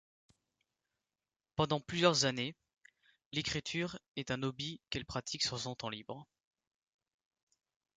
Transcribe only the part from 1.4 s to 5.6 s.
Pendant plusieurs années, l'écriture est un hobby qu'elle pratique sur